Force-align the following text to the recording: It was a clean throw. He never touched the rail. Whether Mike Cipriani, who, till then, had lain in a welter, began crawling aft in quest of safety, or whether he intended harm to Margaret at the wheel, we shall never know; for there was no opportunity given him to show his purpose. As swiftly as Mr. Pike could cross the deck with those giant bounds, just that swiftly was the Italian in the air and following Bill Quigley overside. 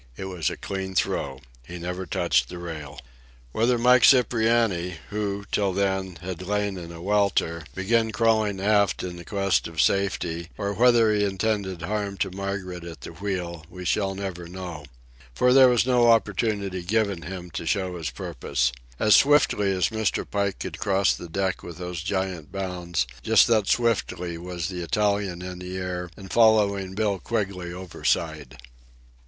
It 0.17 0.25
was 0.25 0.49
a 0.49 0.57
clean 0.57 0.95
throw. 0.95 1.41
He 1.63 1.77
never 1.77 2.07
touched 2.07 2.49
the 2.49 2.57
rail. 2.57 2.97
Whether 3.51 3.77
Mike 3.77 4.01
Cipriani, 4.03 4.95
who, 5.11 5.45
till 5.51 5.73
then, 5.73 6.15
had 6.23 6.41
lain 6.41 6.75
in 6.79 6.91
a 6.91 6.99
welter, 7.03 7.65
began 7.75 8.09
crawling 8.09 8.59
aft 8.59 9.03
in 9.03 9.23
quest 9.23 9.67
of 9.67 9.79
safety, 9.79 10.49
or 10.57 10.73
whether 10.73 11.13
he 11.13 11.23
intended 11.23 11.83
harm 11.83 12.17
to 12.17 12.31
Margaret 12.31 12.83
at 12.83 13.01
the 13.01 13.11
wheel, 13.11 13.63
we 13.69 13.85
shall 13.85 14.15
never 14.15 14.47
know; 14.47 14.85
for 15.35 15.53
there 15.53 15.69
was 15.69 15.85
no 15.85 16.09
opportunity 16.09 16.81
given 16.81 17.21
him 17.21 17.51
to 17.51 17.67
show 17.67 17.95
his 17.95 18.09
purpose. 18.09 18.71
As 18.99 19.15
swiftly 19.15 19.69
as 19.71 19.89
Mr. 19.89 20.27
Pike 20.27 20.57
could 20.57 20.79
cross 20.79 21.13
the 21.13 21.29
deck 21.29 21.61
with 21.61 21.77
those 21.77 22.01
giant 22.01 22.51
bounds, 22.51 23.05
just 23.21 23.45
that 23.49 23.67
swiftly 23.67 24.35
was 24.39 24.67
the 24.67 24.81
Italian 24.81 25.43
in 25.43 25.59
the 25.59 25.77
air 25.77 26.09
and 26.17 26.33
following 26.33 26.95
Bill 26.95 27.19
Quigley 27.19 27.71
overside. 27.71 28.57